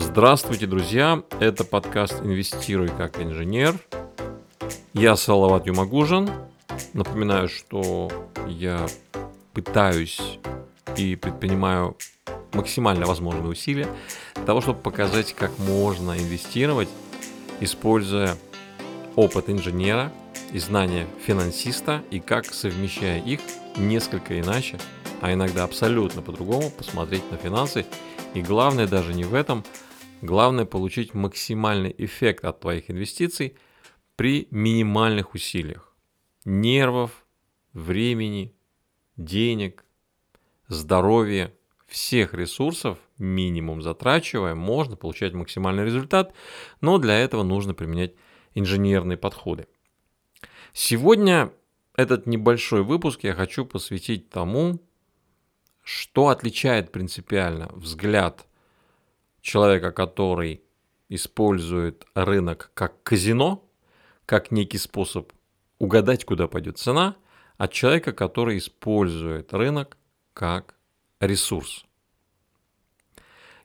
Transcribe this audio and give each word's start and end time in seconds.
Здравствуйте, 0.00 0.68
друзья! 0.68 1.24
Это 1.40 1.64
подкаст 1.64 2.22
«Инвестируй 2.22 2.86
как 2.86 3.20
инженер». 3.20 3.74
Я 4.92 5.16
Салават 5.16 5.66
Юмагужин. 5.66 6.30
Напоминаю, 6.92 7.48
что 7.48 8.08
я 8.46 8.86
пытаюсь 9.54 10.38
и 10.96 11.16
предпринимаю 11.16 11.96
максимально 12.52 13.06
возможные 13.06 13.48
усилия 13.48 13.88
для 14.36 14.44
того, 14.44 14.60
чтобы 14.60 14.78
показать, 14.78 15.34
как 15.34 15.58
можно 15.58 16.16
инвестировать, 16.16 16.88
используя 17.58 18.36
опыт 19.16 19.50
инженера 19.50 20.12
и 20.52 20.60
знания 20.60 21.08
финансиста, 21.26 22.04
и 22.12 22.20
как, 22.20 22.44
совмещая 22.44 23.20
их, 23.20 23.40
несколько 23.76 24.38
иначе, 24.38 24.78
а 25.20 25.32
иногда 25.32 25.64
абсолютно 25.64 26.22
по-другому 26.22 26.70
посмотреть 26.70 27.28
на 27.32 27.36
финансы. 27.36 27.84
И 28.34 28.42
главное 28.42 28.86
даже 28.86 29.12
не 29.12 29.24
в 29.24 29.34
этом– 29.34 29.64
Главное 30.20 30.64
получить 30.64 31.14
максимальный 31.14 31.94
эффект 31.96 32.44
от 32.44 32.60
твоих 32.60 32.90
инвестиций 32.90 33.56
при 34.16 34.48
минимальных 34.50 35.34
усилиях. 35.34 35.96
Нервов, 36.44 37.24
времени, 37.72 38.52
денег, 39.16 39.84
здоровья, 40.66 41.54
всех 41.86 42.34
ресурсов 42.34 42.98
минимум 43.16 43.80
затрачивая, 43.80 44.56
можно 44.56 44.96
получать 44.96 45.34
максимальный 45.34 45.84
результат, 45.84 46.34
но 46.80 46.98
для 46.98 47.16
этого 47.18 47.44
нужно 47.44 47.74
применять 47.74 48.14
инженерные 48.54 49.16
подходы. 49.16 49.68
Сегодня 50.72 51.52
этот 51.94 52.26
небольшой 52.26 52.82
выпуск 52.82 53.20
я 53.22 53.34
хочу 53.34 53.64
посвятить 53.64 54.30
тому, 54.30 54.80
что 55.84 56.28
отличает 56.28 56.90
принципиально 56.90 57.70
взгляд 57.72 58.47
человека, 59.40 59.92
который 59.92 60.62
использует 61.08 62.06
рынок 62.14 62.70
как 62.74 63.02
казино, 63.02 63.64
как 64.26 64.50
некий 64.50 64.78
способ 64.78 65.32
угадать, 65.78 66.24
куда 66.24 66.48
пойдет 66.48 66.78
цена, 66.78 67.16
от 67.56 67.72
человека, 67.72 68.12
который 68.12 68.58
использует 68.58 69.52
рынок 69.52 69.96
как 70.32 70.74
ресурс. 71.20 71.84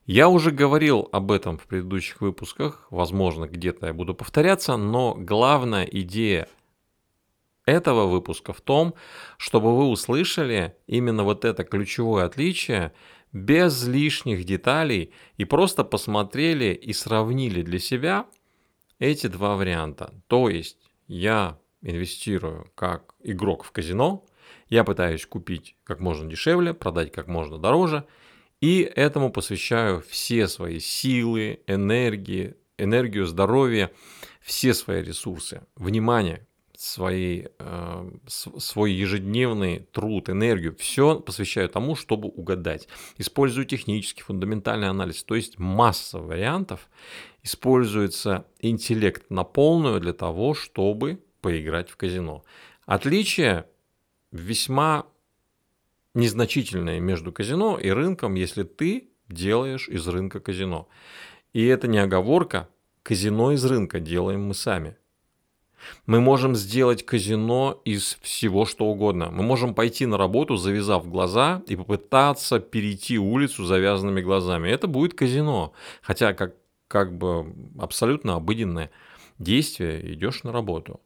Я 0.05 0.27
уже 0.27 0.51
говорил 0.51 1.07
об 1.13 1.31
этом 1.31 1.57
в 1.57 1.65
предыдущих 1.65 2.19
выпусках, 2.19 2.87
возможно, 2.89 3.47
где-то 3.47 3.87
я 3.87 3.93
буду 3.93 4.13
повторяться, 4.13 4.75
но 4.75 5.15
главная 5.17 5.85
идея 5.85 6.49
этого 7.65 8.07
выпуска 8.07 8.51
в 8.51 8.59
том, 8.59 8.95
чтобы 9.37 9.75
вы 9.77 9.87
услышали 9.87 10.75
именно 10.87 11.23
вот 11.23 11.45
это 11.45 11.63
ключевое 11.63 12.25
отличие 12.25 12.91
без 13.33 13.85
лишних 13.85 14.45
деталей 14.45 15.11
и 15.37 15.45
просто 15.45 15.83
посмотрели 15.83 16.73
и 16.73 16.93
сравнили 16.93 17.63
для 17.63 17.79
себя 17.79 18.27
эти 18.99 19.27
два 19.27 19.55
варианта. 19.55 20.13
То 20.27 20.49
есть 20.49 20.77
я 21.07 21.59
инвестирую 21.81 22.71
как 22.75 23.15
игрок 23.23 23.63
в 23.63 23.71
казино, 23.71 24.25
я 24.69 24.83
пытаюсь 24.83 25.25
купить 25.25 25.75
как 25.83 25.99
можно 25.99 26.29
дешевле, 26.29 26.73
продать 26.73 27.11
как 27.11 27.27
можно 27.27 27.57
дороже, 27.57 28.05
и 28.61 28.81
этому 28.81 29.31
посвящаю 29.31 30.01
все 30.07 30.47
свои 30.47 30.79
силы, 30.79 31.59
энергии, 31.67 32.55
энергию, 32.77 33.25
здоровье, 33.25 33.91
все 34.39 34.73
свои 34.73 35.03
ресурсы, 35.03 35.63
внимание, 35.75 36.47
свои, 36.83 37.45
э, 37.59 38.11
свой 38.27 38.91
ежедневный 38.91 39.87
труд, 39.93 40.29
энергию, 40.29 40.75
все 40.75 41.17
посвящаю 41.19 41.69
тому, 41.69 41.95
чтобы 41.95 42.27
угадать. 42.27 42.89
Использую 43.17 43.65
технический, 43.65 44.21
фундаментальный 44.21 44.89
анализ, 44.89 45.23
то 45.23 45.35
есть 45.35 45.57
масса 45.57 46.19
вариантов. 46.19 46.89
Используется 47.41 48.45
интеллект 48.59 49.29
на 49.29 49.45
полную 49.45 50.01
для 50.01 50.11
того, 50.11 50.53
чтобы 50.53 51.23
поиграть 51.39 51.89
в 51.89 51.95
казино. 51.95 52.43
Отличие 52.85 53.65
весьма 54.31 55.05
незначительное 56.13 56.99
между 56.99 57.31
казино 57.31 57.79
и 57.79 57.91
рынком, 57.91 58.35
если 58.35 58.63
ты 58.63 59.09
делаешь 59.29 59.87
из 59.87 60.05
рынка 60.07 60.41
казино. 60.41 60.89
И 61.53 61.65
это 61.65 61.87
не 61.87 61.99
оговорка, 61.99 62.67
казино 63.03 63.53
из 63.53 63.63
рынка 63.63 64.01
делаем 64.01 64.43
мы 64.43 64.53
сами– 64.53 64.97
мы 66.05 66.19
можем 66.21 66.55
сделать 66.55 67.05
казино 67.05 67.81
из 67.85 68.17
всего, 68.21 68.65
что 68.65 68.85
угодно. 68.85 69.29
Мы 69.31 69.43
можем 69.43 69.73
пойти 69.73 70.05
на 70.05 70.17
работу, 70.17 70.57
завязав 70.57 71.09
глаза, 71.09 71.61
и 71.67 71.75
попытаться 71.75 72.59
перейти 72.59 73.17
улицу 73.17 73.65
завязанными 73.65 74.21
глазами. 74.21 74.69
Это 74.69 74.87
будет 74.87 75.13
казино. 75.13 75.73
Хотя 76.01 76.33
как, 76.33 76.55
как 76.87 77.17
бы 77.17 77.53
абсолютно 77.79 78.35
обыденное 78.35 78.91
действие, 79.39 80.13
идешь 80.13 80.43
на 80.43 80.51
работу. 80.51 80.99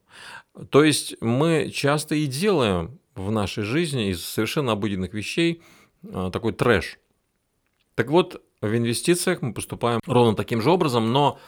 То 0.70 0.84
есть 0.84 1.16
мы 1.20 1.70
часто 1.70 2.14
и 2.14 2.26
делаем 2.26 2.98
в 3.14 3.30
нашей 3.30 3.64
жизни 3.64 4.10
из 4.10 4.24
совершенно 4.24 4.72
обыденных 4.72 5.12
вещей 5.12 5.62
а, 6.12 6.30
такой 6.30 6.52
трэш. 6.52 6.98
Так 7.94 8.10
вот, 8.10 8.42
в 8.60 8.76
инвестициях 8.76 9.42
мы 9.42 9.52
поступаем 9.52 10.00
ровно 10.06 10.34
таким 10.36 10.62
же 10.62 10.70
образом, 10.70 11.12
но 11.12 11.38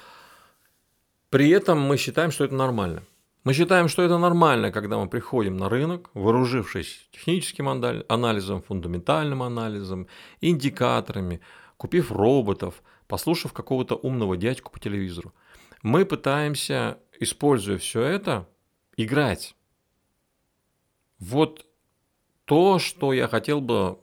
при 1.28 1.48
этом 1.50 1.80
мы 1.80 1.96
считаем, 1.96 2.30
что 2.30 2.44
это 2.44 2.54
нормально. 2.54 3.02
Мы 3.42 3.54
считаем, 3.54 3.88
что 3.88 4.02
это 4.02 4.18
нормально, 4.18 4.70
когда 4.70 4.98
мы 4.98 5.08
приходим 5.08 5.56
на 5.56 5.70
рынок, 5.70 6.10
вооружившись 6.12 7.08
техническим 7.10 7.68
анализом, 7.68 8.60
фундаментальным 8.60 9.42
анализом, 9.42 10.08
индикаторами, 10.42 11.40
купив 11.78 12.12
роботов, 12.12 12.82
послушав 13.06 13.54
какого-то 13.54 13.94
умного 13.94 14.36
дядьку 14.36 14.70
по 14.70 14.78
телевизору. 14.78 15.32
Мы 15.82 16.04
пытаемся, 16.04 16.98
используя 17.18 17.78
все 17.78 18.02
это, 18.02 18.46
играть. 18.98 19.56
Вот 21.18 21.64
то, 22.44 22.78
что 22.78 23.14
я 23.14 23.26
хотел 23.26 23.62
бы, 23.62 23.98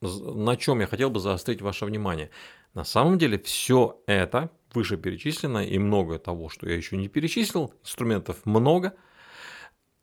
на 0.00 0.56
чем 0.56 0.80
я 0.80 0.88
хотел 0.88 1.10
бы 1.10 1.20
заострить 1.20 1.62
ваше 1.62 1.84
внимание. 1.84 2.30
На 2.74 2.82
самом 2.82 3.18
деле 3.18 3.38
все 3.38 4.02
это 4.06 4.50
вышеперечисленное 4.74 5.64
и 5.64 5.78
много 5.78 6.18
того, 6.18 6.48
что 6.48 6.68
я 6.68 6.76
еще 6.76 6.96
не 6.96 7.08
перечислил, 7.08 7.74
инструментов 7.82 8.44
много, 8.44 8.94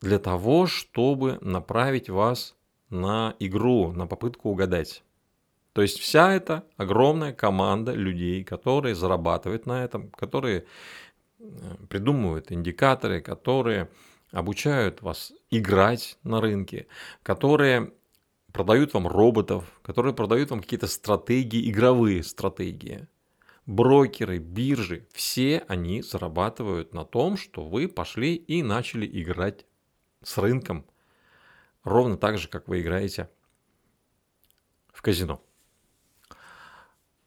для 0.02 0.20
того, 0.20 0.68
чтобы 0.68 1.38
направить 1.42 2.10
вас 2.10 2.56
на 2.90 3.36
игру, 3.40 3.92
на 3.92 4.08
попытку 4.08 4.50
угадать. 4.50 5.04
То 5.74 5.82
есть 5.82 6.00
вся 6.00 6.34
эта 6.34 6.64
огромная 6.78 7.34
команда 7.34 7.92
людей, 7.94 8.44
которые 8.44 8.96
зарабатывают 8.96 9.66
на 9.66 9.84
этом, 9.84 10.10
которые 10.10 10.66
э, 11.40 11.76
придумывают 11.88 12.52
индикаторы, 12.52 13.22
которые 13.22 13.90
обучают 14.32 15.02
вас 15.02 15.34
играть 15.52 16.18
на 16.24 16.42
рынке, 16.42 16.88
которые 17.22 17.94
продают 18.52 18.94
вам 18.94 19.08
роботов, 19.08 19.66
которые 19.84 20.14
продают 20.14 20.50
вам 20.50 20.62
какие-то 20.62 20.88
стратегии, 20.88 21.70
игровые 21.70 22.24
стратегии 22.24 23.08
брокеры, 23.68 24.40
биржи, 24.40 25.06
все 25.12 25.64
они 25.68 26.02
зарабатывают 26.02 26.94
на 26.94 27.06
том, 27.06 27.38
что 27.38 27.68
вы 27.68 27.88
пошли 27.88 28.34
и 28.34 28.64
начали 28.64 29.06
играть 29.06 29.66
с 30.24 30.38
рынком, 30.38 30.86
ровно 31.84 32.18
так 32.18 32.38
же, 32.38 32.48
как 32.48 32.68
вы 32.68 32.82
играете 32.82 33.30
в 34.92 35.02
казино. 35.02 35.44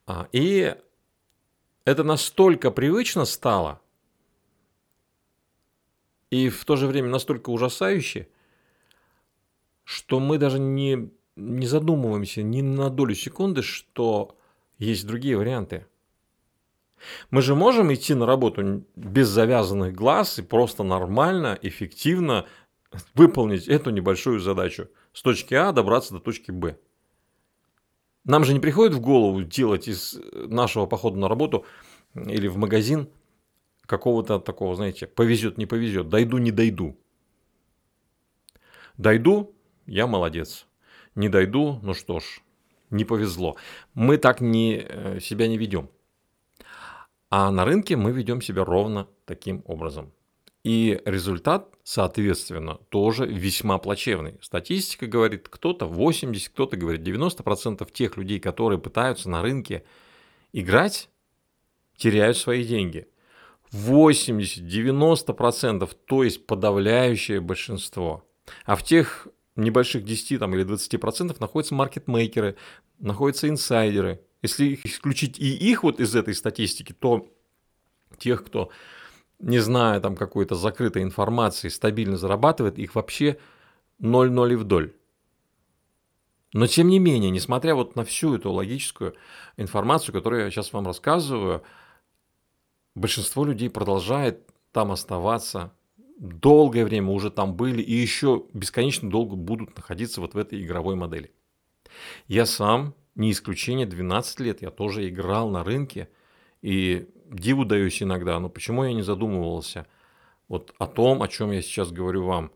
А, 0.06 0.28
и 0.33 0.75
это 1.84 2.03
настолько 2.03 2.71
привычно 2.71 3.27
стало, 3.27 3.81
и 6.31 6.49
в 6.49 6.65
то 6.65 6.77
же 6.77 6.87
время 6.87 7.09
настолько 7.09 7.51
ужасающе, 7.51 8.28
что 9.84 10.21
мы 10.21 10.39
даже 10.39 10.59
не, 10.59 11.12
не 11.37 11.67
задумываемся 11.67 12.43
ни 12.43 12.62
на 12.62 12.89
долю 12.89 13.15
секунды, 13.15 13.62
что 13.62 14.39
есть 14.78 15.07
другие 15.07 15.37
варианты. 15.37 15.87
Мы 17.31 17.43
же 17.43 17.55
можем 17.55 17.93
идти 17.93 18.15
на 18.15 18.27
работу 18.27 18.85
без 18.97 19.29
завязанных 19.29 19.95
глаз 19.95 20.39
и 20.39 20.43
просто 20.43 20.83
нормально, 20.83 21.59
эффективно 21.63 22.47
выполнить 23.15 23.69
эту 23.69 23.91
небольшую 23.91 24.41
задачу. 24.41 24.89
С 25.13 25.23
точки 25.23 25.55
А 25.55 25.73
добраться 25.73 26.15
до 26.15 26.21
точки 26.21 26.51
Б. 26.51 26.77
Нам 28.25 28.45
же 28.45 28.53
не 28.53 28.61
приходит 28.61 28.95
в 28.95 29.01
голову 29.01 29.43
делать 29.43 29.89
из 29.89 30.19
нашего 30.33 30.87
похода 30.87 31.19
на 31.19 31.29
работу 31.29 31.65
или 32.15 32.49
в 32.49 32.57
магазин 32.57 33.09
какого-то 33.87 34.39
такого, 34.39 34.77
знаете, 34.77 35.07
повезет, 35.07 35.59
не 35.59 35.67
повезет, 35.67 36.09
дойду, 36.09 36.39
не 36.39 36.53
дойду. 36.53 36.97
Дойду, 38.99 39.55
я 39.87 40.07
молодец. 40.07 40.67
Не 41.15 41.29
дойду, 41.29 41.81
ну 41.83 41.95
что 41.95 42.21
ж, 42.21 42.41
не 42.91 43.05
повезло. 43.05 43.57
Мы 43.95 44.17
так 44.17 44.41
не, 44.41 44.87
э, 44.89 45.19
себя 45.21 45.49
не 45.49 45.59
ведем. 45.59 45.91
А 47.30 47.50
на 47.50 47.65
рынке 47.65 47.97
мы 47.97 48.12
ведем 48.12 48.42
себя 48.42 48.65
ровно 48.65 49.09
таким 49.24 49.62
образом. 49.66 50.12
И 50.62 51.00
результат, 51.06 51.74
соответственно, 51.84 52.74
тоже 52.91 53.27
весьма 53.27 53.78
плачевный. 53.78 54.34
Статистика 54.42 55.06
говорит, 55.06 55.48
кто-то 55.48 55.86
80, 55.86 56.50
кто-то 56.50 56.77
говорит 56.77 57.00
90% 57.00 57.91
тех 57.92 58.18
людей, 58.18 58.41
которые 58.41 58.78
пытаются 58.78 59.30
на 59.30 59.41
рынке 59.41 59.84
играть, 60.53 61.09
теряют 61.97 62.36
свои 62.36 62.62
деньги. 62.65 63.09
80-90%, 63.72 65.88
то 66.06 66.24
есть 66.24 66.47
подавляющее 66.47 67.41
большинство. 67.41 68.24
А 68.65 68.74
в 68.74 68.82
тех 68.82 69.28
небольших 69.56 70.04
10 70.04 70.41
там, 70.41 70.54
или 70.54 70.66
20% 70.66 71.36
находятся 71.38 71.74
маркетмейкеры, 71.74 72.56
находятся 72.98 73.48
инсайдеры. 73.48 74.21
Если 74.42 74.78
исключить 74.84 75.39
и 75.39 75.54
их 75.54 75.83
вот 75.83 76.01
из 76.01 76.15
этой 76.16 76.34
статистики, 76.34 76.92
то 76.92 77.28
тех, 78.19 78.45
кто, 78.45 78.71
не 79.39 79.59
зная 79.59 80.01
там 80.01 80.16
какой-то 80.16 80.54
закрытой 80.54 81.03
информации, 81.03 81.69
стабильно 81.69 82.16
зарабатывает, 82.16 82.78
их 82.78 82.95
вообще 82.95 83.39
0-0 84.01 84.53
и 84.53 84.57
вдоль. 84.57 84.95
Но 86.53 86.66
тем 86.66 86.89
не 86.89 86.98
менее, 86.98 87.31
несмотря 87.31 87.75
вот 87.75 87.95
на 87.97 88.04
всю 88.04 88.34
эту 88.34 88.51
логическую 88.51 89.15
информацию, 89.57 90.13
которую 90.13 90.45
я 90.45 90.51
сейчас 90.51 90.72
вам 90.72 90.87
рассказываю, 90.87 91.63
большинство 92.95 93.45
людей 93.45 93.71
продолжает 93.71 94.48
там 94.72 94.91
оставаться, 94.91 95.72
долгое 96.19 96.84
время 96.84 97.10
уже 97.10 97.31
там 97.31 97.54
были 97.54 97.83
и 97.83 97.95
еще 97.95 98.47
бесконечно 98.53 99.09
долго 99.09 99.37
будут 99.37 99.77
находиться 99.77 100.21
вот 100.21 100.34
в 100.34 100.39
этой 100.39 100.60
игровой 100.63 100.97
модели. 100.97 101.33
Я 102.27 102.47
сам, 102.47 102.95
не 103.15 103.33
исключение, 103.33 103.86
12 103.86 104.41
лет 104.41 104.62
я 104.62 104.71
тоже 104.71 105.09
играл 105.09 105.51
на 105.51 105.65
рынке 105.65 106.09
и 106.62 107.09
диву 107.30 107.65
даюсь 107.65 108.03
иногда, 108.03 108.39
но 108.39 108.48
почему 108.48 108.84
я 108.84 108.92
не 108.92 109.03
задумывался 109.03 109.86
вот 110.48 110.74
о 110.78 110.86
том, 110.86 111.22
о 111.22 111.28
чем 111.28 111.53
я 111.53 111.62
сейчас 111.62 111.92
говорю 111.92 112.24
вам, 112.24 112.51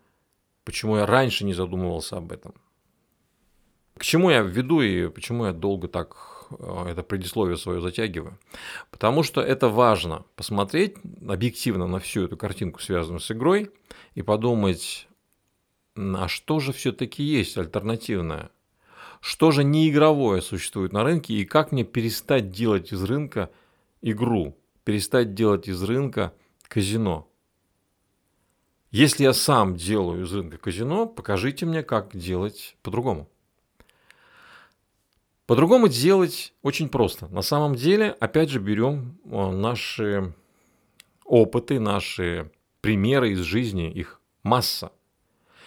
почему 0.64 0.96
я 0.96 1.06
раньше 1.06 1.44
не 1.44 1.54
задумывался 1.54 2.16
об 2.16 2.32
этом. 2.32 2.54
К 3.96 4.02
чему 4.02 4.30
я 4.30 4.40
веду 4.40 4.80
и 4.80 5.08
почему 5.08 5.46
я 5.46 5.52
долго 5.52 5.86
так 5.86 6.48
э, 6.50 6.86
это 6.88 7.04
предисловие 7.04 7.56
свое 7.56 7.80
затягиваю? 7.80 8.38
Потому 8.90 9.22
что 9.22 9.40
это 9.40 9.68
важно 9.68 10.24
посмотреть 10.34 10.96
объективно 11.28 11.86
на 11.86 12.00
всю 12.00 12.24
эту 12.24 12.36
картинку, 12.36 12.80
связанную 12.80 13.20
с 13.20 13.30
игрой, 13.30 13.70
и 14.16 14.22
подумать, 14.22 15.06
а 15.96 16.26
что 16.26 16.58
же 16.58 16.72
все-таки 16.72 17.22
есть 17.22 17.56
альтернативное? 17.56 18.50
Что 19.24 19.52
же 19.52 19.64
не 19.64 19.88
игровое 19.88 20.42
существует 20.42 20.92
на 20.92 21.02
рынке 21.02 21.32
и 21.32 21.46
как 21.46 21.72
мне 21.72 21.82
перестать 21.82 22.50
делать 22.50 22.92
из 22.92 23.02
рынка 23.02 23.50
игру, 24.02 24.54
перестать 24.84 25.32
делать 25.32 25.66
из 25.66 25.82
рынка 25.82 26.34
казино? 26.68 27.26
Если 28.90 29.24
я 29.24 29.32
сам 29.32 29.76
делаю 29.76 30.24
из 30.24 30.32
рынка 30.34 30.58
казино, 30.58 31.06
покажите 31.06 31.64
мне, 31.64 31.82
как 31.82 32.14
делать 32.14 32.76
по-другому. 32.82 33.30
По-другому 35.46 35.88
делать 35.88 36.52
очень 36.60 36.90
просто. 36.90 37.26
На 37.28 37.40
самом 37.40 37.76
деле, 37.76 38.10
опять 38.20 38.50
же, 38.50 38.60
берем 38.60 39.18
э, 39.24 39.50
наши 39.52 40.34
опыты, 41.24 41.80
наши 41.80 42.50
примеры 42.82 43.32
из 43.32 43.38
жизни, 43.38 43.90
их 43.90 44.20
масса. 44.42 44.92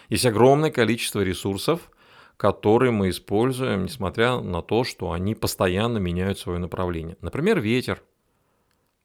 Есть 0.09 0.27
огромное 0.27 0.69
количество 0.69 1.21
ресурсов, 1.21 1.89
которые 2.37 2.91
мы 2.91 3.09
используем, 3.09 3.85
несмотря 3.85 4.39
на 4.39 4.61
то, 4.61 4.83
что 4.83 5.11
они 5.11 5.35
постоянно 5.35 5.97
меняют 5.97 6.39
свое 6.39 6.59
направление. 6.59 7.17
Например, 7.21 7.59
ветер– 7.59 8.01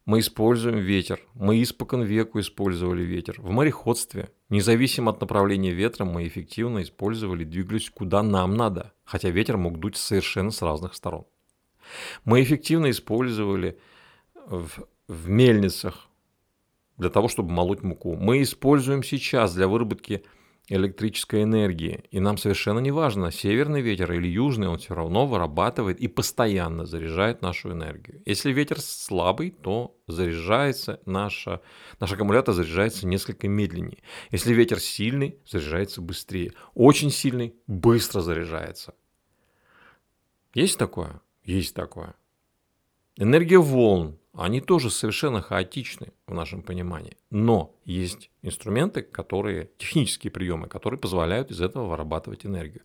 мы 0.05 0.19
используем 0.19 0.79
ветер. 0.79 1.21
Мы 1.33 1.61
испокон 1.63 2.03
веку 2.03 2.39
использовали 2.41 3.03
ветер. 3.03 3.39
В 3.39 3.51
мореходстве, 3.51 4.31
независимо 4.49 5.11
от 5.11 5.21
направления 5.21 5.71
ветра, 5.71 6.03
мы 6.03 6.27
эффективно 6.27 6.81
использовали, 6.81 7.45
двигались 7.45 7.89
куда 7.89 8.21
нам 8.21 8.55
надо, 8.55 8.91
хотя 9.05 9.29
ветер 9.29 9.55
мог 9.55 9.79
дуть 9.79 9.95
совершенно 9.95 10.51
с 10.51 10.61
разных 10.61 10.95
сторон. 10.95 11.25
Мы 12.25 12.43
эффективно 12.43 12.89
использовали 12.89 13.79
в, 14.45 14.85
в 15.07 15.29
мельницах 15.29 16.09
для 16.97 17.09
того, 17.09 17.29
чтобы 17.29 17.51
молоть 17.51 17.81
муку. 17.81 18.15
Мы 18.15 18.41
используем 18.41 19.03
сейчас 19.03 19.53
для 19.55 19.69
выработки 19.69 20.25
электрической 20.69 21.43
энергии. 21.43 22.05
И 22.11 22.19
нам 22.19 22.37
совершенно 22.37 22.79
не 22.79 22.91
важно, 22.91 23.31
северный 23.31 23.81
ветер 23.81 24.11
или 24.13 24.27
южный, 24.27 24.67
он 24.67 24.77
все 24.77 24.95
равно 24.95 25.25
вырабатывает 25.25 25.99
и 25.99 26.07
постоянно 26.07 26.85
заряжает 26.85 27.41
нашу 27.41 27.71
энергию. 27.71 28.21
Если 28.25 28.51
ветер 28.51 28.79
слабый, 28.79 29.51
то 29.51 29.97
заряжается 30.07 31.01
наша, 31.05 31.61
наш 31.99 32.11
аккумулятор 32.11 32.53
заряжается 32.53 33.07
несколько 33.07 33.47
медленнее. 33.47 34.03
Если 34.31 34.53
ветер 34.53 34.79
сильный, 34.79 35.37
заряжается 35.45 36.01
быстрее. 36.01 36.53
Очень 36.73 37.11
сильный, 37.11 37.55
быстро 37.67 38.21
заряжается. 38.21 38.93
Есть 40.53 40.77
такое? 40.77 41.21
Есть 41.43 41.75
такое. 41.75 42.15
Энергия 43.17 43.59
волн 43.59 44.17
они 44.33 44.61
тоже 44.61 44.89
совершенно 44.89 45.41
хаотичны 45.41 46.11
в 46.27 46.33
нашем 46.33 46.63
понимании. 46.63 47.17
Но 47.29 47.75
есть 47.85 48.31
инструменты, 48.41 49.03
которые, 49.03 49.69
технические 49.77 50.31
приемы, 50.31 50.67
которые 50.67 50.99
позволяют 50.99 51.51
из 51.51 51.61
этого 51.61 51.87
вырабатывать 51.87 52.45
энергию. 52.45 52.81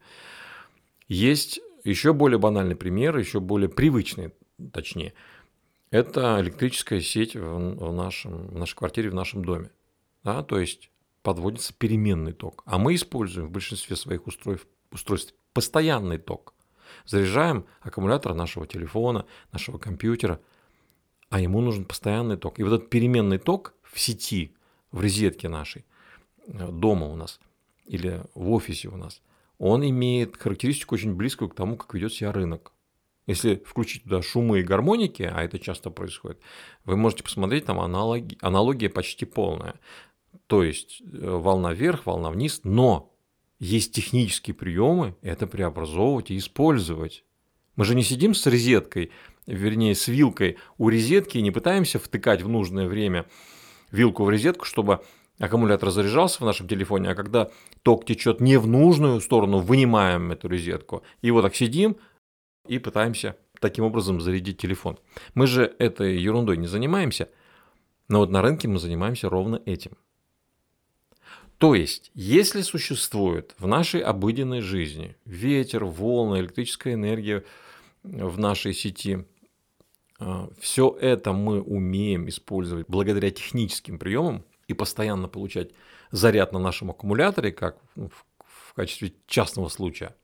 Есть 1.09 1.61
еще 1.85 2.13
более 2.13 2.39
банальный 2.39 2.77
пример, 2.77 3.17
еще 3.17 3.41
более 3.41 3.71
привычный, 3.71 4.33
точнее. 4.73 5.15
Это 5.91 6.37
электрическая 6.41 7.01
сеть 7.01 7.35
в, 7.35 7.93
нашем, 7.93 8.49
в 8.49 8.59
нашей 8.59 8.77
квартире, 8.77 9.09
в 9.09 9.15
нашем 9.15 9.43
доме. 9.43 9.71
Да? 10.23 10.43
То 10.43 10.61
есть 10.61 10.91
подводится 11.23 11.73
переменный 11.73 12.35
ток. 12.35 12.63
А 12.67 12.79
мы 12.79 12.95
используем 12.95 13.49
в 13.49 13.53
большинстве 13.53 13.97
своих 13.97 14.27
устройств, 14.27 14.69
устройств 14.93 15.35
постоянный 15.55 16.19
ток. 16.19 16.53
Заряжаем 17.09 17.65
аккумулятор 17.81 18.35
нашего 18.35 18.67
телефона, 18.67 19.27
нашего 19.51 19.79
компьютера– 19.79 20.41
а 21.31 21.41
ему 21.41 21.61
нужен 21.61 21.85
постоянный 21.85 22.37
ток. 22.37 22.59
И 22.59 22.63
вот 22.63 22.73
этот 22.73 22.91
переменный 22.91 23.39
ток 23.39 23.75
в 23.83 23.99
сети, 24.01 24.55
в 24.91 25.01
розетке 25.01 25.49
нашей, 25.49 25.85
э, 26.47 26.69
дома 26.71 27.07
у 27.07 27.17
нас 27.17 27.41
или 27.85 28.23
в 28.35 28.51
офисе 28.51 28.89
у 28.89 28.97
нас, 28.97 29.23
он 29.59 29.89
имеет 29.89 30.37
характеристику 30.37 30.95
очень 30.95 31.15
близкую 31.15 31.49
к 31.49 31.55
тому, 31.55 31.77
как 31.77 31.95
ведет 31.95 32.13
себя 32.13 32.33
рынок. 32.33 32.73
Если 33.27 33.57
включить 33.57 34.05
туда 34.05 34.23
шумы 34.23 34.61
и 34.61 34.63
гармоники, 34.63 35.23
а 35.23 35.43
это 35.43 35.59
часто 35.59 35.91
происходит, 35.91 36.41
вы 36.85 36.97
можете 36.97 37.25
посмотреть, 37.25 37.67
там 37.67 37.81
аналоги, 37.81 38.39
аналогия 38.41 38.89
почти 38.89 39.27
полная. 39.27 39.75
То 40.47 40.63
есть 40.63 41.03
э, 41.03 41.05
волна 41.29 41.75
вверх, 41.75 42.07
волна 42.07 42.31
вниз, 42.31 42.61
но 42.65 43.13
есть 43.59 43.93
технические 43.93 44.55
приемы 44.55 45.17
это 45.23 45.47
преобразовывать 45.47 46.31
и 46.31 46.39
использовать. 46.39 47.25
Мы 47.77 47.85
же 47.85 47.95
не 47.95 48.03
сидим 48.03 48.35
с 48.35 48.47
розеткой 48.47 49.11
вернее, 49.49 49.95
с 49.95 50.07
вилкой 50.09 50.59
у 50.77 50.91
розетки 50.91 51.39
и 51.39 51.43
не 51.43 51.51
пытаемся 51.51 51.99
втыкать 51.99 52.43
в 52.43 52.49
нужное 52.49 52.87
время 52.87 53.27
вилку 53.91 54.25
в 54.25 54.29
розетку, 54.29 54.65
чтобы 54.65 55.01
аккумулятор 55.39 55.91
заряжался 55.91 56.39
в 56.39 56.47
нашем 56.47 56.69
телефоне, 56.69 57.11
а 57.11 57.15
когда 57.15 57.51
ток 57.83 58.05
течет 58.05 58.41
не 58.41 58.59
в 58.59 58.67
нужную 58.67 59.21
сторону, 59.21 59.59
вынимаем 59.59 60.31
эту 60.31 60.49
розетку. 60.49 61.03
И 61.23 61.31
вот 61.31 61.43
так 61.43 61.57
сидим 61.57 61.97
и 62.67 62.79
пытаемся 62.79 63.37
таким 63.61 63.85
образом 63.85 64.21
зарядить 64.21 64.59
телефон. 64.59 64.99
Мы 65.35 65.47
же 65.47 65.75
этой 65.79 66.19
ерундой 66.19 66.59
не 66.59 66.67
занимаемся, 66.67 67.29
но 68.09 68.19
вот 68.19 68.31
на 68.31 68.43
рынке 68.43 68.69
мы 68.69 68.79
занимаемся 68.79 69.29
ровно 69.29 69.63
этим. 69.65 69.93
То 71.59 71.75
есть, 71.75 72.13
если 72.15 72.63
существует 72.63 73.55
в 73.59 73.67
нашей 73.67 74.01
обыденной 74.01 74.61
жизни 74.61 75.17
ветер, 75.25 75.85
волны, 75.85 76.39
электрическая 76.39 76.95
энергия 76.95 77.45
в 78.05 78.39
нашей 78.39 78.73
сети, 78.73 79.27
а, 80.21 80.49
Все 80.61 80.97
это 81.01 81.33
мы 81.33 81.61
умеем 81.61 82.29
использовать 82.29 82.87
благодаря 82.89 83.31
техническим 83.31 83.99
приемам 83.99 84.45
и 84.69 84.75
постоянно 84.75 85.29
получать 85.29 85.71
заряд 86.13 86.53
на 86.53 86.59
нашем 86.61 86.91
аккумуляторе, 86.91 87.53
как 87.53 87.79
в 87.97 88.75
качестве 88.75 89.15
частного 89.27 89.69
случая, 89.69 90.15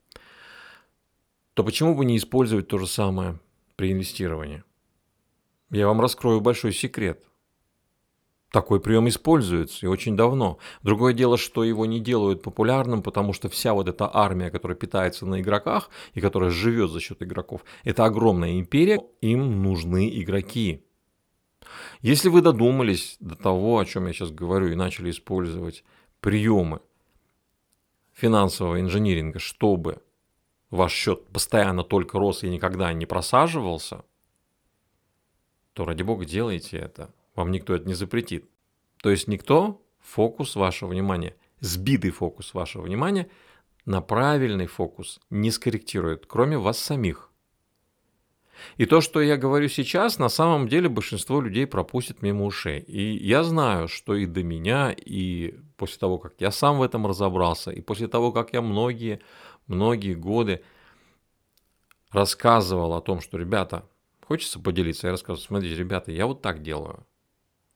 то 1.55 1.65
почему 1.65 1.97
бы 1.97 2.05
не 2.05 2.17
использовать 2.17 2.69
то 2.69 2.79
же 2.79 2.87
самое 2.87 3.39
при 3.77 3.93
инвестировании? 3.93 4.63
Я 5.71 5.89
вам 5.89 6.01
раскрою 6.01 6.41
большой 6.41 6.73
секрет– 6.73 7.25
такой 8.55 8.79
прием 8.79 9.09
используется 9.09 9.85
и 9.85 9.89
очень 9.89 10.17
давно. 10.17 10.59
Другое 10.85 11.13
дело, 11.13 11.37
что 11.37 11.65
его 11.65 11.87
не 11.87 11.99
делают 11.99 12.41
популярным, 12.41 13.03
потому 13.03 13.33
что 13.33 13.49
вся 13.49 13.75
вот 13.75 13.89
эта 13.89 14.09
армия, 14.15 14.49
которая 14.49 14.79
питается 14.79 15.27
на 15.27 15.41
игроках 15.41 15.91
и 16.13 16.21
которая 16.21 16.51
живет 16.51 16.93
за 16.93 17.01
счет 17.01 17.21
игроков, 17.21 17.65
это 17.83 18.05
огромная 18.05 18.61
империя, 18.61 19.01
им 19.21 19.65
нужны 19.65 20.09
игроки. 20.23 20.87
Если 22.01 22.29
вы 22.29 22.43
додумались 22.43 23.17
до 23.19 23.35
того, 23.35 23.81
о 23.81 23.85
чем 23.85 24.07
я 24.07 24.13
сейчас 24.13 24.31
говорю, 24.31 24.69
и 24.69 24.77
начали 24.77 25.11
использовать 25.11 25.83
приемы 26.21 26.81
финансового 28.13 28.81
инжиниринга, 28.81 29.41
чтобы 29.41 30.01
ваш 30.71 30.93
счет 30.93 31.27
постоянно 31.27 31.83
только 31.83 32.21
рос 32.21 32.45
и 32.45 32.49
никогда 32.49 32.93
не 32.93 33.05
просаживался, 33.05 34.05
то 35.73 35.85
ради 35.85 36.05
бога 36.05 36.25
делайте 36.25 36.79
это. 36.79 37.13
Вам 37.35 37.51
никто 37.51 37.75
это 37.75 37.87
не 37.87 37.95
запретит. 37.95 38.49
То 39.03 39.11
есть 39.11 39.29
никто 39.29 39.83
фокус 40.01 40.57
вашего 40.57 40.91
внимания, 40.91 41.37
сбитый 41.61 42.11
фокус 42.11 42.55
вашего 42.55 42.83
внимания 42.83 43.29
на 43.85 44.01
правильный 44.01 44.67
фокус 44.67 45.21
не 45.31 45.51
скорректирует, 45.51 46.27
кроме 46.27 46.59
вас 46.59 46.79
самих. 46.79 47.31
И 48.77 48.87
то, 48.87 49.01
что 49.01 49.21
я 49.21 49.37
говорю 49.37 49.69
сейчас, 49.69 50.19
на 50.19 50.29
самом 50.29 50.69
деле 50.69 50.89
большинство 50.89 51.41
людей 51.41 51.67
пропустит 51.67 52.23
мимо 52.23 52.45
ушей. 52.45 52.81
И 52.81 53.17
я 53.27 53.43
знаю, 53.43 53.89
что 53.89 54.15
и 54.15 54.27
до 54.27 54.43
меня, 54.43 54.93
и 54.93 55.59
после 55.77 55.99
того, 55.99 56.19
как 56.19 56.35
я 56.39 56.51
сам 56.51 56.79
в 56.79 56.83
этом 56.83 57.07
разобрался, 57.07 57.73
и 57.73 57.81
после 57.81 58.09
того, 58.09 58.33
как 58.33 58.53
я 58.53 58.63
многие, 58.63 59.21
многие 59.67 60.15
годы 60.15 60.63
рассказывал 62.11 62.95
о 62.95 63.01
том, 63.01 63.21
что, 63.21 63.39
ребята, 63.39 63.85
хочется 64.27 64.61
поделиться, 64.61 65.09
я 65.09 65.13
рассказываю, 65.13 65.45
смотрите, 65.45 65.75
ребята, 65.75 66.13
я 66.13 66.27
вот 66.27 66.41
так 66.41 66.63
делаю. 66.63 67.05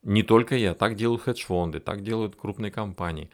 Не 0.03 0.23
только 0.23 0.57
я, 0.57 0.75
так 0.75 0.95
делают 0.95 1.23
хедж-фонды, 1.23 1.81
так 1.81 2.03
делают 2.03 2.37
крупные 2.37 2.71
компании. 2.71 3.31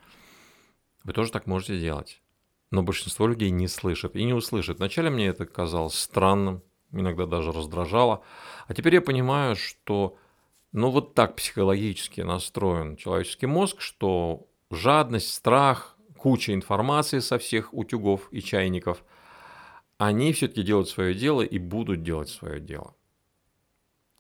Вы 1.05 1.13
тоже 1.13 1.31
так 1.31 1.47
можете 1.47 1.79
делать. 1.79 2.23
Но 2.71 2.83
большинство 2.83 3.27
людей 3.27 3.51
не 3.51 3.69
слышат 3.69 4.17
и 4.17 4.25
не 4.25 4.33
услышат. 4.33 4.79
Вначале 4.79 5.11
мне 5.11 5.27
это 5.27 5.47
казалось 5.47 5.95
странным, 5.95 6.63
иногда 6.91 7.27
даже 7.27 7.53
раздражало. 7.53 8.23
А 8.67 8.75
теперь 8.75 8.95
я 8.95 9.03
понимаю, 9.03 9.57
что 9.57 10.17
ну 10.73 10.91
вот 10.91 11.15
так 11.15 11.37
психологически 11.37 12.23
настроен 12.23 12.97
человеческий 12.97 13.47
мозг, 13.47 13.81
что 13.81 14.49
жадность, 14.71 15.33
страх, 15.33 15.97
куча 16.19 16.55
информации 16.55 17.21
со 17.21 17.39
всех 17.39 17.73
утюгов 17.75 18.29
и 18.33 18.41
чайников, 18.41 19.05
они 19.99 20.33
все-таки 20.33 20.63
делают 20.63 20.89
свое 20.89 21.15
дело 21.15 21.43
и 21.43 21.59
будут 21.59 22.03
делать 22.03 22.29
свое 22.29 22.59
дело. 22.61 22.95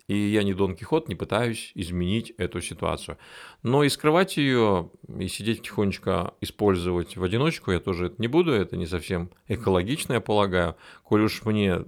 И 0.06 0.16
я 0.16 0.42
не 0.42 0.52
Дон 0.52 0.76
Кихот, 0.76 1.08
не 1.08 1.14
пытаюсь 1.14 1.73
изменить 1.75 2.30
эту 2.37 2.61
ситуацию. 2.61 3.16
Но 3.62 3.84
и 3.84 3.88
скрывать 3.88 4.37
ее, 4.37 4.90
и 5.18 5.28
сидеть 5.28 5.62
тихонечко 5.62 6.34
использовать 6.42 7.16
в 7.16 7.25
одиночку 7.25 7.70
я 7.70 7.80
тоже 7.80 8.06
это 8.06 8.16
не 8.18 8.28
буду. 8.28 8.52
Это 8.52 8.76
не 8.76 8.87
совсем 8.87 9.30
экологично, 9.49 10.14
я 10.14 10.20
полагаю. 10.20 10.76
Коль 11.04 11.23
уж 11.23 11.42
мне 11.44 11.84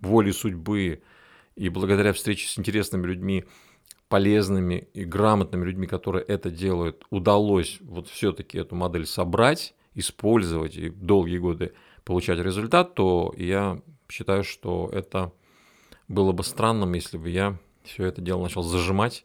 волей 0.00 0.32
судьбы 0.32 1.02
и 1.54 1.68
благодаря 1.68 2.14
встрече 2.14 2.48
с 2.48 2.58
интересными 2.58 3.06
людьми, 3.06 3.44
полезными 4.08 4.88
и 4.94 5.04
грамотными 5.04 5.66
людьми, 5.66 5.86
которые 5.86 6.24
это 6.24 6.50
делают, 6.50 7.04
удалось 7.10 7.78
вот 7.80 8.08
все-таки 8.08 8.58
эту 8.58 8.74
модель 8.74 9.06
собрать, 9.06 9.74
использовать 9.94 10.76
и 10.76 10.88
долгие 10.88 11.38
годы 11.38 11.74
получать 12.04 12.38
результат, 12.38 12.94
то 12.94 13.34
я 13.36 13.80
считаю, 14.08 14.44
что 14.44 14.90
это 14.92 15.32
было 16.08 16.32
бы 16.32 16.44
странным, 16.44 16.92
если 16.94 17.16
бы 17.16 17.30
я 17.30 17.58
все 17.82 18.06
это 18.06 18.20
дело 18.20 18.42
начал 18.42 18.62
зажимать 18.62 19.24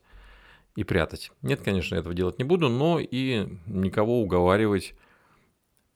и 0.75 0.83
прятать. 0.83 1.31
Нет, 1.41 1.61
конечно, 1.61 1.95
этого 1.95 2.13
делать 2.13 2.37
не 2.39 2.43
буду, 2.43 2.69
но 2.69 2.99
и 2.99 3.47
никого 3.65 4.21
уговаривать 4.21 4.93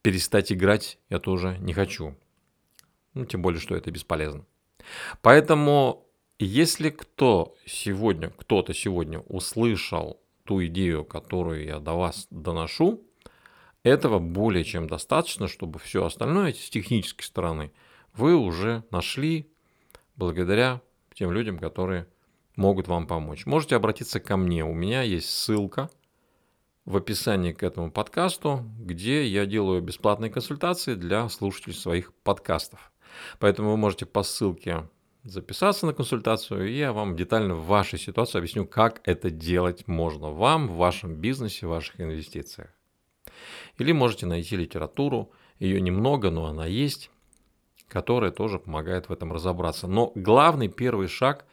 перестать 0.01 0.51
играть 0.51 0.99
я 1.09 1.19
тоже 1.19 1.57
не 1.59 1.73
хочу. 1.73 2.15
Ну, 3.13 3.25
тем 3.25 3.41
более, 3.41 3.59
что 3.59 3.75
это 3.75 3.89
бесполезно. 3.91 4.45
Поэтому, 5.21 6.05
если 6.39 6.89
кто 6.89 7.55
сегодня, 7.65 8.29
кто-то 8.29 8.73
сегодня 8.73 9.19
услышал 9.19 10.21
ту 10.43 10.63
идею, 10.65 11.05
которую 11.05 11.63
я 11.63 11.79
до 11.79 11.93
вас 11.93 12.27
доношу, 12.29 13.01
этого 13.83 14.19
более 14.19 14.63
чем 14.63 14.87
достаточно, 14.87 15.47
чтобы 15.47 15.79
все 15.79 16.05
остальное 16.05 16.53
с 16.53 16.69
технической 16.69 17.25
стороны 17.25 17.71
вы 18.13 18.35
уже 18.35 18.83
нашли 18.91 19.52
благодаря 20.15 20.81
тем 21.13 21.31
людям, 21.31 21.59
которые 21.59 22.07
могут 22.55 22.87
вам 22.87 23.07
помочь. 23.07 23.45
Можете 23.45 23.75
обратиться 23.75 24.19
ко 24.19 24.37
мне. 24.37 24.63
У 24.63 24.73
меня 24.73 25.01
есть 25.01 25.29
ссылка 25.29 25.89
в 26.85 26.97
описании 26.97 27.53
к 27.53 27.63
этому 27.63 27.91
подкасту, 27.91 28.63
где 28.79 29.25
я 29.25 29.45
делаю 29.45 29.81
бесплатные 29.81 30.29
консультации 30.29 30.95
для 30.95 31.29
слушателей 31.29 31.75
своих 31.75 32.13
подкастов. 32.13 32.91
Поэтому 33.39 33.71
вы 33.71 33.77
можете 33.77 34.05
по 34.05 34.23
ссылке 34.23 34.89
записаться 35.23 35.85
на 35.85 35.93
консультацию, 35.93 36.69
и 36.69 36.77
я 36.77 36.91
вам 36.91 37.15
детально 37.15 37.55
в 37.55 37.65
вашей 37.65 37.97
ситуации 37.97 38.37
объясню, 38.37 38.65
как 38.65 39.01
это 39.05 39.29
делать 39.29 39.87
можно 39.87 40.29
вам, 40.31 40.67
в 40.67 40.75
вашем 40.75 41.15
бизнесе, 41.15 41.65
в 41.65 41.69
ваших 41.69 42.01
инвестициях. 42.01 42.69
Или 43.77 43.93
можете 43.93 44.25
найти 44.25 44.57
литературу, 44.57 45.31
ее 45.59 45.79
немного, 45.79 46.29
но 46.29 46.45
она 46.45 46.65
есть, 46.65 47.09
которая 47.93 48.31
тоже 48.31 48.57
помогает 48.57 49.07
в 49.07 49.13
этом 49.13 49.31
разобраться. 49.31 49.87
Но 49.87 50.11
главный 50.15 50.67
первый 50.67 51.07
шаг 51.07 51.45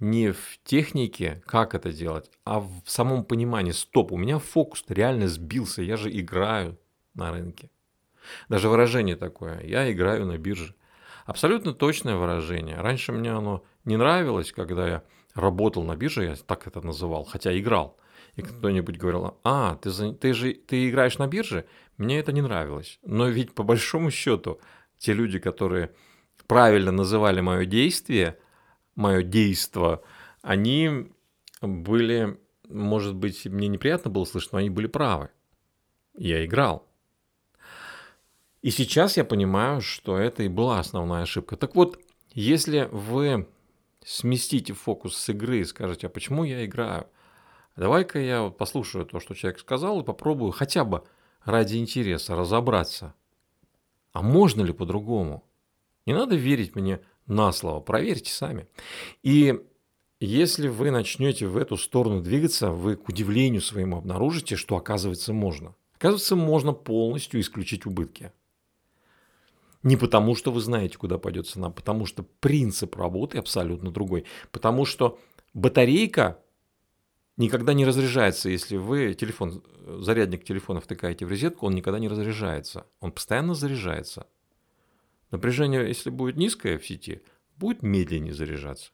не 0.00 0.32
в 0.32 0.58
технике, 0.64 1.40
как 1.46 1.76
это 1.76 1.92
делать, 1.92 2.28
а 2.44 2.58
в 2.58 2.82
самом 2.84 3.24
понимании, 3.24 3.70
стоп, 3.70 4.10
у 4.10 4.16
меня 4.16 4.40
фокус 4.40 4.84
реально 4.88 5.28
сбился, 5.28 5.82
я 5.82 5.96
же 5.96 6.10
играю 6.10 6.76
на 7.14 7.30
рынке. 7.30 7.70
Даже 8.48 8.68
выражение 8.68 9.14
такое, 9.14 9.60
я 9.62 9.90
играю 9.92 10.26
на 10.26 10.36
бирже. 10.36 10.74
Абсолютно 11.26 11.72
точное 11.72 12.16
выражение. 12.16 12.80
Раньше 12.80 13.12
мне 13.12 13.30
оно 13.30 13.62
не 13.84 13.96
нравилось, 13.96 14.50
когда 14.50 14.88
я 14.88 15.02
работал 15.34 15.84
на 15.84 15.94
бирже, 15.94 16.24
я 16.24 16.34
так 16.34 16.66
это 16.66 16.80
называл, 16.84 17.22
хотя 17.22 17.56
играл. 17.56 17.96
И 18.34 18.42
кто-нибудь 18.42 18.98
говорил, 18.98 19.38
а, 19.44 19.76
ты, 19.76 19.90
ты 20.14 20.34
же 20.34 20.54
ты 20.54 20.88
играешь 20.88 21.18
на 21.18 21.28
бирже? 21.28 21.66
Мне 21.98 22.18
это 22.18 22.32
не 22.32 22.42
нравилось. 22.42 22.98
Но 23.04 23.28
ведь 23.28 23.54
по 23.54 23.62
большому 23.62 24.10
счету 24.10 24.58
те 25.04 25.12
люди, 25.12 25.38
которые 25.38 25.90
правильно 26.46 26.90
называли 26.90 27.40
мое 27.40 27.66
действие, 27.66 28.38
мое 28.94 29.22
действо, 29.22 30.02
они 30.42 31.12
были, 31.60 32.40
может 32.68 33.14
быть, 33.14 33.44
мне 33.44 33.68
неприятно 33.68 34.10
было 34.10 34.24
слышать, 34.24 34.52
но 34.52 34.58
они 34.58 34.70
были 34.70 34.86
правы. 34.86 35.28
Я 36.16 36.44
играл. 36.44 36.88
И 38.62 38.70
сейчас 38.70 39.18
я 39.18 39.24
понимаю, 39.24 39.82
что 39.82 40.16
это 40.16 40.42
и 40.42 40.48
была 40.48 40.78
основная 40.78 41.22
ошибка. 41.22 41.56
Так 41.56 41.74
вот, 41.74 42.00
если 42.32 42.88
вы 42.90 43.46
сместите 44.04 44.72
фокус 44.72 45.16
с 45.16 45.28
игры 45.28 45.58
и 45.58 45.64
скажете, 45.64 46.06
а 46.06 46.10
почему 46.10 46.44
я 46.44 46.64
играю? 46.64 47.06
Давай-ка 47.76 48.18
я 48.18 48.48
послушаю 48.48 49.04
то, 49.04 49.20
что 49.20 49.34
человек 49.34 49.58
сказал, 49.58 50.00
и 50.00 50.04
попробую 50.04 50.52
хотя 50.52 50.84
бы 50.84 51.04
ради 51.44 51.76
интереса 51.76 52.36
разобраться. 52.36 53.14
А 54.14 54.22
можно 54.22 54.62
ли 54.62 54.72
по-другому? 54.72 55.44
Не 56.06 56.14
надо 56.14 56.36
верить 56.36 56.76
мне 56.76 57.00
на 57.26 57.52
слово, 57.52 57.80
проверьте 57.80 58.32
сами. 58.32 58.68
И 59.22 59.60
если 60.20 60.68
вы 60.68 60.92
начнете 60.92 61.48
в 61.48 61.56
эту 61.56 61.76
сторону 61.76 62.22
двигаться, 62.22 62.70
вы 62.70 62.96
к 62.96 63.08
удивлению 63.08 63.60
своему 63.60 63.98
обнаружите, 63.98 64.54
что 64.54 64.76
оказывается 64.76 65.32
можно. 65.32 65.74
Оказывается, 65.96 66.36
можно 66.36 66.72
полностью 66.72 67.40
исключить 67.40 67.86
убытки. 67.86 68.32
Не 69.82 69.96
потому, 69.96 70.36
что 70.36 70.52
вы 70.52 70.60
знаете, 70.60 70.96
куда 70.96 71.18
пойдет 71.18 71.48
цена, 71.48 71.70
потому 71.70 72.06
что 72.06 72.22
принцип 72.22 72.96
работы 72.96 73.38
абсолютно 73.38 73.90
другой. 73.90 74.24
Потому 74.52 74.84
что 74.84 75.18
батарейка 75.54 76.38
никогда 77.36 77.74
не 77.74 77.84
разряжается, 77.84 78.48
если 78.48 78.76
вы 78.76 79.14
телефон, 79.14 79.62
зарядник 80.00 80.44
телефона 80.44 80.80
втыкаете 80.80 81.26
в 81.26 81.28
розетку, 81.28 81.66
он 81.66 81.74
никогда 81.74 81.98
не 81.98 82.08
разряжается. 82.08 82.86
Он 83.00 83.12
постоянно 83.12 83.54
заряжается. 83.54 84.26
Напряжение, 85.30 85.86
если 85.86 86.10
будет 86.10 86.36
низкое 86.36 86.78
в 86.78 86.86
сети, 86.86 87.22
будет 87.56 87.82
медленнее 87.82 88.34
заряжаться. 88.34 88.92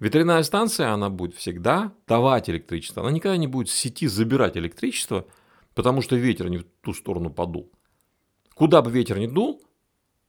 Ветряная 0.00 0.42
станция, 0.42 0.92
она 0.92 1.10
будет 1.10 1.34
всегда 1.34 1.92
давать 2.06 2.48
электричество. 2.48 3.02
Она 3.02 3.12
никогда 3.12 3.36
не 3.36 3.46
будет 3.46 3.68
с 3.68 3.74
сети 3.74 4.06
забирать 4.06 4.56
электричество, 4.56 5.26
потому 5.74 6.00
что 6.00 6.16
ветер 6.16 6.48
не 6.48 6.58
в 6.58 6.64
ту 6.80 6.94
сторону 6.94 7.30
подул. 7.30 7.70
Куда 8.54 8.80
бы 8.80 8.90
ветер 8.90 9.18
ни 9.18 9.26
дул, 9.26 9.62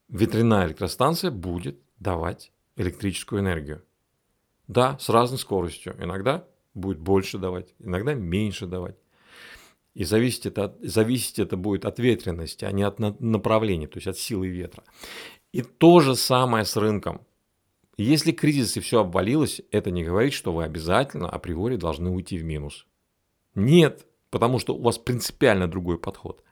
ветряная 0.09 0.67
электростанция 0.67 1.31
будет 1.31 1.79
давать 1.97 2.51
электрическую 2.75 3.41
энергию. 3.41 3.83
Да, 4.67 4.97
с 4.99 5.07
разной 5.07 5.39
скоростью. 5.39 5.95
Иногда 5.97 6.45
будет 6.77 6.99
больше 6.99 7.37
давать, 7.37 7.73
иногда 7.79 8.13
меньше 8.13 8.65
давать. 8.65 8.95
И 9.93 10.03
зависит 10.03 10.45
это, 10.45 10.77
зависеть 10.81 11.39
это 11.39 11.57
будет 11.57 11.83
от 11.85 11.97
ветренности, 11.99 12.65
а 12.65 12.71
не 12.71 12.83
от 12.83 12.99
направления, 12.99 13.87
то 13.87 13.97
есть 13.97 14.07
от 14.07 14.17
силы 14.17 14.47
ветра. 14.47 14.83
И 15.51 15.63
то 15.63 15.99
же 16.01 16.15
самое 16.15 16.65
с 16.65 16.75
рынком. 16.75 17.21
Если 17.97 18.31
кризис 18.31 18.77
и 18.77 18.79
все 18.79 18.99
обвалилось, 18.99 19.61
это 19.71 19.89
не 19.89 20.03
говорит, 20.03 20.33
что 20.33 20.53
вы 20.53 20.65
обязательно 20.65 21.29
априори 21.29 21.77
должны 21.77 22.11
уйти 22.11 22.37
в 22.37 22.43
минус. 22.43 22.85
Нет, 23.55 24.05
потому 24.29 24.59
что 24.59 24.75
у 24.75 24.81
вас 24.81 24.99
принципиально 24.99 25.67
другой 25.67 25.97
подход. 25.97 26.43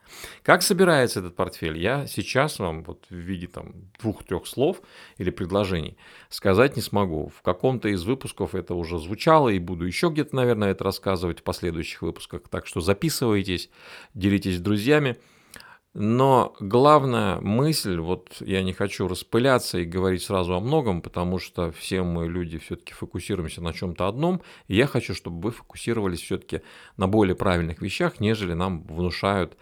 Как 0.44 0.62
собирается 0.62 1.20
этот 1.20 1.36
портфель, 1.36 1.78
я 1.78 2.08
сейчас 2.08 2.60
вам 2.60 2.84
вот 2.84 3.06
в 3.10 3.16
виде 3.16 3.48
там 3.48 3.74
двух-трех 4.00 4.48
слов 4.48 4.82
или 5.18 5.30
предложений 5.30 5.98
сказать 6.30 6.76
не 6.76 6.82
смогу. 6.82 7.32
В 7.36 7.42
каком-то 7.42 7.90
из 7.90 8.04
выпусков 8.04 8.56
это 8.56 8.76
уже 8.76 9.00
звучало 9.00 9.50
и 9.50 9.60
буду 9.60 9.86
еще 9.86 10.10
где-то, 10.10 10.36
наверное, 10.36 10.72
это 10.72 10.84
рассказывать 10.84 11.40
в 11.40 11.44
последующих 11.44 12.02
выпусках. 12.02 12.42
Так 12.50 12.68
что 12.68 12.82
записывайтесь, 12.82 13.70
делитесь 14.14 14.58
с 14.58 14.62
друзьями. 14.62 15.18
Но 15.98 16.54
главная 16.60 17.40
мысль, 17.40 17.98
вот 18.00 18.36
я 18.42 18.64
не 18.64 18.74
хочу 18.74 19.08
распыляться 19.08 19.78
и 19.78 19.86
говорить 19.86 20.24
сразу 20.24 20.54
о 20.54 20.60
многом, 20.60 21.02
потому 21.02 21.40
что 21.40 21.72
все 21.72 22.04
мы 22.04 22.28
люди 22.28 22.58
все-таки 22.58 22.94
фокусируемся 22.94 23.62
на 23.62 23.72
чем-то 23.72 24.06
одном. 24.06 24.42
И 24.68 24.76
я 24.76 24.88
хочу, 24.88 25.16
чтобы 25.16 25.40
вы 25.40 25.52
фокусировались 25.52 26.20
все-таки 26.20 26.64
на 26.98 27.08
более 27.08 27.36
правильных 27.36 27.82
вещах, 27.82 28.20
нежели 28.20 28.52
нам 28.52 28.84
внушают 28.84 29.56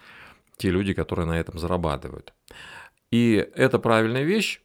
те 0.58 0.70
люди, 0.70 0.94
которые 0.94 1.26
на 1.26 1.40
этом 1.40 1.60
зарабатывают. 1.60 2.34
И 3.12 3.36
это 3.56 3.80
правильная 3.80 4.24
вещь. 4.24 4.62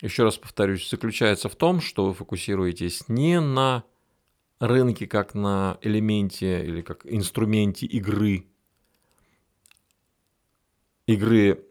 еще 0.00 0.24
раз 0.24 0.36
повторюсь, 0.36 0.88
заключается 0.88 1.48
в 1.48 1.56
том, 1.56 1.80
что 1.80 2.06
вы 2.06 2.14
фокусируетесь 2.14 3.08
не 3.08 3.40
на 3.40 3.84
рынке 4.58 5.06
как 5.06 5.34
на 5.34 5.78
элементе 5.80 6.64
или 6.64 6.82
как 6.82 7.04
инструменте 7.04 7.86
игры, 7.86 8.46
игры 11.06 11.64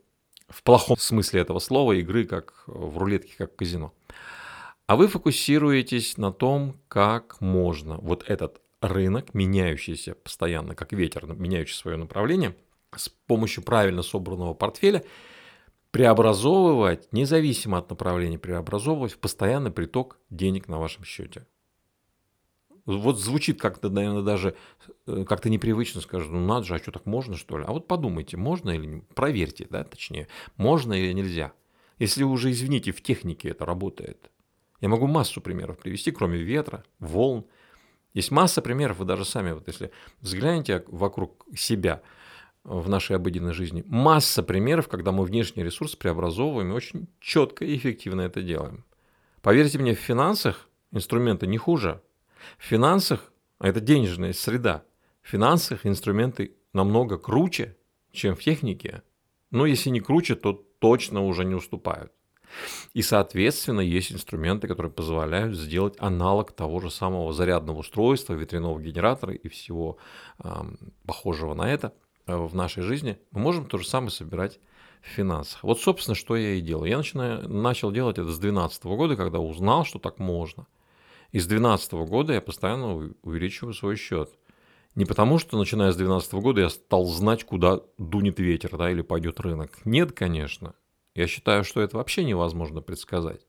в 0.50 0.63
плохом 0.63 0.98
смысле 0.98 1.41
этого 1.41 1.60
слова, 1.60 1.93
игры 1.93 2.25
как 2.25 2.63
в 2.67 2.98
рулетке, 2.98 3.33
как 3.38 3.53
в 3.53 3.55
казино. 3.55 3.93
А 4.88 4.98
вы 4.98 5.07
фокусируетесь 5.07 6.17
на 6.17 6.33
том, 6.33 6.77
как 6.89 7.39
можно 7.39 7.98
вот 7.98 8.25
этот 8.27 8.62
рынок, 8.81 9.33
меняющийся 9.33 10.15
постоянно, 10.15 10.75
как 10.75 10.91
ветер, 10.91 11.25
меняющий 11.27 11.75
свое 11.75 11.95
направление, 11.95 12.55
с 12.95 13.10
помощью 13.10 13.63
правильно 13.63 14.01
собранного 14.01 14.53
портфеля 14.53 15.03
преобразовывать, 15.91 17.12
независимо 17.12 17.77
от 17.77 17.89
направления, 17.89 18.39
преобразовывать 18.39 19.13
в 19.13 19.19
постоянный 19.19 19.71
приток 19.71 20.19
денег 20.29 20.67
на 20.67 20.79
вашем 20.79 21.03
счете. 21.03 21.45
Вот 22.86 23.19
звучит 23.19 23.60
как-то, 23.60 23.89
наверное, 23.89 24.24
даже 24.24 24.55
э, 25.05 25.24
как-то 25.27 25.50
непривычно, 25.50 26.01
скажем, 26.01 26.33
ну 26.33 26.48
надо 26.48 26.65
же, 26.65 26.75
а 26.75 26.79
что 26.79 26.91
так 26.91 27.05
можно, 27.05 27.38
что 27.38 27.57
ли? 27.57 27.65
А 27.67 27.71
вот 27.71 27.88
подумайте, 27.88 28.38
можно 28.38 28.71
или 28.71 28.86
не, 28.86 29.01
проверьте, 29.13 29.67
да, 29.69 29.83
точнее, 29.83 30.27
можно 30.57 30.93
или 30.93 31.13
нельзя. 31.13 31.53
Если 32.00 32.24
уже, 32.24 32.50
извините, 32.50 32.91
в 32.91 33.01
технике 33.03 33.50
это 33.50 33.65
работает. 33.65 34.31
Я 34.79 34.89
могу 34.89 35.05
массу 35.05 35.41
примеров 35.41 35.77
привести, 35.77 36.12
кроме 36.12 36.39
ветра, 36.39 36.83
волн. 37.00 37.45
Есть 38.15 38.31
масса 38.31 38.63
примеров, 38.63 38.98
вы 38.98 39.05
даже 39.05 39.25
сами, 39.25 39.51
вот 39.51 39.67
если 39.67 39.91
взглянете 40.19 40.83
вокруг 40.88 41.45
себя 41.55 42.01
в 42.63 42.89
нашей 42.89 43.15
обыденной 43.15 43.53
жизни, 43.53 43.83
масса 43.87 44.43
примеров, 44.43 44.87
когда 44.87 45.11
мы 45.11 45.23
внешний 45.23 45.63
ресурс 45.63 45.95
преобразовываем 45.95 46.71
и 46.71 46.75
очень 46.75 47.07
четко 47.19 47.65
и 47.65 47.75
эффективно 47.75 48.21
это 48.21 48.41
делаем. 48.41 48.85
Поверьте 49.41 49.79
мне, 49.79 49.95
в 49.95 49.99
финансах 49.99 50.69
инструменты 50.91 51.47
не 51.47 51.57
хуже. 51.57 52.01
В 52.57 52.63
финансах, 52.63 53.31
а 53.59 53.67
это 53.67 53.79
денежная 53.79 54.33
среда, 54.33 54.83
в 55.21 55.29
финансах 55.29 55.85
инструменты 55.85 56.55
намного 56.73 57.17
круче, 57.17 57.77
чем 58.11 58.35
в 58.35 58.41
технике. 58.41 59.01
Но 59.49 59.65
если 59.65 59.89
не 59.89 59.99
круче, 59.99 60.35
то 60.35 60.53
точно 60.79 61.25
уже 61.25 61.45
не 61.45 61.55
уступают. 61.55 62.11
И, 62.93 63.01
соответственно, 63.01 63.79
есть 63.79 64.11
инструменты, 64.11 64.67
которые 64.67 64.91
позволяют 64.91 65.55
сделать 65.55 65.95
аналог 65.99 66.51
того 66.51 66.79
же 66.81 66.91
самого 66.91 67.31
зарядного 67.33 67.79
устройства, 67.79 68.33
ветряного 68.33 68.79
генератора 68.79 69.33
и 69.33 69.47
всего 69.47 69.97
э, 70.43 70.49
похожего 71.05 71.53
на 71.53 71.71
это 71.71 71.93
в 72.27 72.55
нашей 72.55 72.83
жизни. 72.83 73.17
Мы 73.31 73.41
можем 73.41 73.65
то 73.65 73.77
же 73.77 73.87
самое 73.87 74.11
собирать 74.11 74.59
в 75.01 75.07
финансах. 75.07 75.63
Вот, 75.63 75.79
собственно, 75.79 76.15
что 76.15 76.35
я 76.35 76.53
и 76.53 76.61
делаю. 76.61 76.89
Я 76.89 76.97
начинаю, 76.97 77.47
начал 77.49 77.91
делать 77.91 78.17
это 78.17 78.31
с 78.31 78.39
2012 78.39 78.83
года, 78.85 79.15
когда 79.15 79.39
узнал, 79.39 79.85
что 79.85 79.99
так 79.99 80.19
можно. 80.19 80.67
И 81.31 81.39
с 81.39 81.47
2012 81.47 81.93
года 81.93 82.33
я 82.33 82.41
постоянно 82.41 83.13
увеличиваю 83.23 83.73
свой 83.73 83.95
счет. 83.95 84.29
Не 84.95 85.05
потому, 85.05 85.39
что 85.39 85.57
начиная 85.57 85.91
с 85.91 85.95
2012 85.95 86.33
года 86.33 86.61
я 86.61 86.69
стал 86.69 87.05
знать, 87.05 87.45
куда 87.45 87.79
дунет 87.97 88.39
ветер 88.39 88.77
да, 88.77 88.91
или 88.91 89.01
пойдет 89.01 89.39
рынок. 89.39 89.79
Нет, 89.85 90.11
конечно. 90.11 90.75
Я 91.15 91.27
считаю, 91.27 91.63
что 91.63 91.81
это 91.81 91.97
вообще 91.97 92.23
невозможно 92.23 92.81
предсказать. 92.81 93.41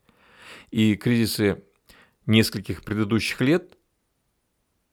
И 0.70 0.94
кризисы 0.94 1.64
нескольких 2.26 2.84
предыдущих 2.84 3.40
лет 3.40 3.76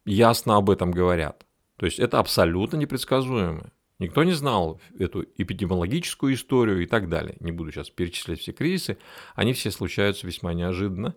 ясно 0.05 0.57
об 0.57 0.69
этом 0.69 0.91
говорят. 0.91 1.45
То 1.79 1.85
есть 1.85 1.97
это 1.97 2.19
абсолютно 2.19 2.75
непредсказуемо. 2.75 3.71
Никто 3.99 4.25
не 4.25 4.33
знал 4.33 4.81
эту 4.97 5.23
эпидемиологическую 5.23 6.33
историю 6.33 6.83
и 6.83 6.85
так 6.85 7.07
далее. 7.07 7.37
Не 7.39 7.53
буду 7.53 7.71
сейчас 7.71 7.89
перечислять 7.89 8.41
все 8.41 8.51
кризисы. 8.51 8.97
Они 9.33 9.53
все 9.53 9.71
случаются 9.71 10.27
весьма 10.27 10.53
неожиданно, 10.53 11.15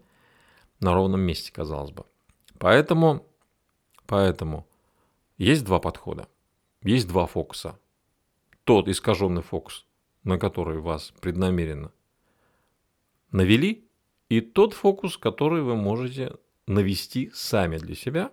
на 0.78 0.95
ровном 0.95 1.21
месте, 1.21 1.50
казалось 1.52 1.90
бы. 1.90 2.04
Поэтому, 2.61 3.26
поэтому 4.07 4.64
есть 5.37 5.64
два 5.64 5.81
подхода, 5.81 6.28
есть 6.80 7.08
два 7.08 7.26
фокуса. 7.26 7.76
Тот 8.63 8.87
искаженный 8.87 9.43
фокус, 9.43 9.84
на 10.23 10.39
который 10.39 10.78
вас 10.78 11.13
преднамеренно 11.21 11.91
навели, 13.32 13.84
и 14.28 14.41
тот 14.41 14.75
фокус, 14.75 15.17
который 15.17 15.63
вы 15.63 15.75
можете 15.75 16.37
навести 16.69 17.32
сами 17.34 17.78
для 17.78 17.97
себя, 17.97 18.30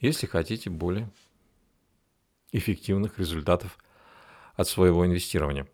если 0.00 0.26
хотите 0.26 0.70
более 0.70 1.10
эффективных 2.52 3.18
результатов 3.18 3.78
от 4.54 4.68
своего 4.68 5.04
инвестирования. 5.06 5.66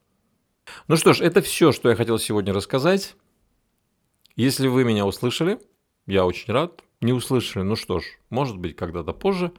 Ну 0.88 0.96
что 0.96 1.12
ж, 1.12 1.20
это 1.20 1.42
все, 1.42 1.72
что 1.72 1.90
я 1.90 1.96
хотел 1.96 2.18
сегодня 2.18 2.52
рассказать. 2.52 3.16
Если 4.36 4.68
вы 4.68 4.84
меня 4.84 5.06
услышали, 5.06 5.60
я 6.06 6.24
очень 6.24 6.52
рад. 6.52 6.82
Не 7.00 7.12
услышали, 7.12 7.62
ну 7.64 7.74
что 7.74 7.98
ж, 7.98 8.04
может 8.30 8.58
быть, 8.58 8.76
когда-то 8.76 9.12
позже. 9.12 9.52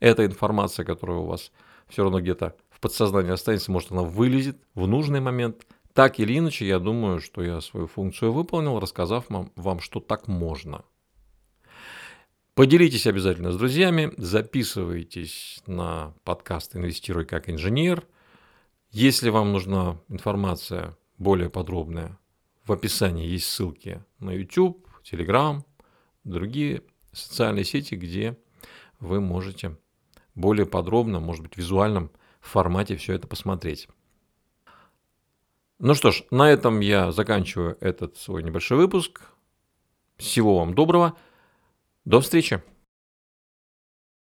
Эта 0.00 0.24
информация, 0.24 0.84
которая 0.84 1.18
у 1.18 1.26
вас 1.26 1.52
все 1.88 2.02
равно 2.02 2.20
где-то 2.20 2.56
в 2.70 2.80
подсознании 2.80 3.32
останется, 3.32 3.70
может, 3.70 3.92
она 3.92 4.02
вылезет 4.02 4.56
в 4.74 4.86
нужный 4.86 5.20
момент. 5.20 5.66
Так 5.92 6.18
или 6.18 6.38
иначе, 6.38 6.66
я 6.66 6.78
думаю, 6.78 7.20
что 7.20 7.42
я 7.42 7.60
свою 7.60 7.88
функцию 7.88 8.32
выполнил, 8.32 8.78
рассказав 8.80 9.26
вам, 9.28 9.80
что 9.80 10.00
так 10.00 10.28
можно. 10.28 10.84
Поделитесь 12.58 13.06
обязательно 13.06 13.52
с 13.52 13.56
друзьями, 13.56 14.12
записывайтесь 14.16 15.62
на 15.68 16.12
подкаст 16.24 16.74
«Инвестируй 16.74 17.24
как 17.24 17.48
инженер». 17.48 18.04
Если 18.90 19.30
вам 19.30 19.52
нужна 19.52 20.00
информация 20.08 20.98
более 21.18 21.50
подробная, 21.50 22.18
в 22.64 22.72
описании 22.72 23.28
есть 23.28 23.46
ссылки 23.46 24.02
на 24.18 24.32
YouTube, 24.32 24.84
Telegram, 25.08 25.62
другие 26.24 26.82
социальные 27.12 27.62
сети, 27.62 27.94
где 27.94 28.36
вы 28.98 29.20
можете 29.20 29.78
более 30.34 30.66
подробно, 30.66 31.20
может 31.20 31.44
быть, 31.44 31.54
в 31.54 31.58
визуальном 31.58 32.10
формате 32.40 32.96
все 32.96 33.12
это 33.12 33.28
посмотреть. 33.28 33.86
Ну 35.78 35.94
что 35.94 36.10
ж, 36.10 36.24
на 36.32 36.50
этом 36.50 36.80
я 36.80 37.12
заканчиваю 37.12 37.78
этот 37.80 38.16
свой 38.16 38.42
небольшой 38.42 38.78
выпуск. 38.78 39.20
Всего 40.16 40.58
вам 40.58 40.74
доброго. 40.74 41.16
До 42.08 42.22
встречи. 42.22 42.62